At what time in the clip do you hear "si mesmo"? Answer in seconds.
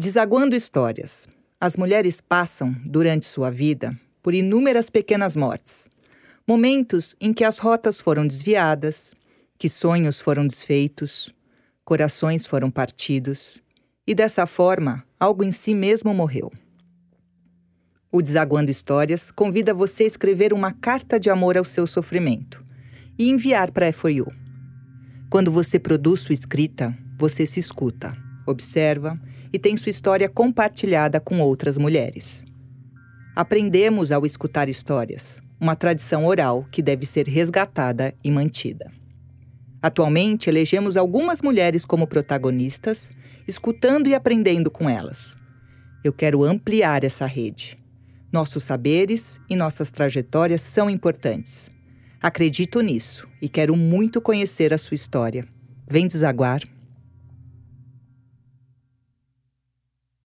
15.50-16.14